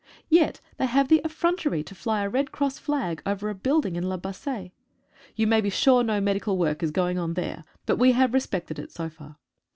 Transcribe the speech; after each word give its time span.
Yet 0.31 0.61
they 0.77 0.87
have 0.87 1.09
the 1.09 1.21
affronter} 1.23 1.85
to 1.85 1.93
fly 1.93 2.23
a 2.23 2.29
red 2.29 2.51
cross 2.51 2.79
flag 2.79 3.21
over 3.23 3.51
a 3.51 3.53
building 3.53 3.95
in 3.95 4.09
La 4.09 4.17
Bassee. 4.17 4.73
You 5.35 5.45
may 5.45 5.61
be 5.61 5.69
sure 5.69 6.03
no 6.03 6.19
medical 6.19 6.57
work 6.57 6.81
is 6.81 6.89
going 6.89 7.19
on 7.19 7.35
there, 7.35 7.63
but 7.85 7.97
we 7.99 8.13
have 8.13 8.33
respected 8.33 8.79
it 8.79 8.91
so 8.91 9.09
far. 9.11 9.37